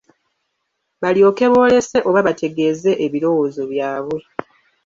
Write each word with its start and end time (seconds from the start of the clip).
Balyoke 1.01 1.45
boolese 1.51 1.97
oba 2.09 2.25
bategeeze 2.27 2.91
ebirowozo 3.05 3.61
byabwe. 3.71 4.19